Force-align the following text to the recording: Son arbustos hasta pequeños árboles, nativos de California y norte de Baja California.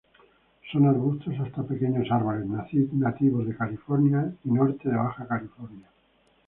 Son 0.71 0.87
arbustos 0.87 1.35
hasta 1.39 1.61
pequeños 1.61 2.09
árboles, 2.09 2.47
nativos 2.91 3.45
de 3.47 3.55
California 3.55 4.33
y 4.43 4.49
norte 4.49 4.89
de 4.89 4.95
Baja 4.95 5.27
California. 5.27 5.89